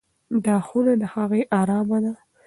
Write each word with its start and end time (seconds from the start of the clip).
دا 0.45 0.55
خونه 0.67 0.93
له 1.01 1.07
هغې 1.15 1.41
ارامه 1.59 1.97
ده. 2.03 2.13